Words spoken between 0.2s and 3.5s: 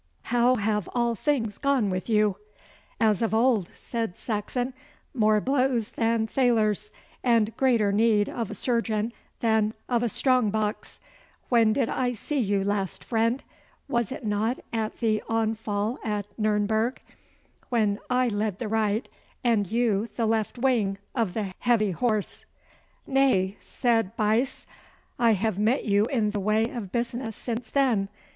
How have all things gone with you?' 'As of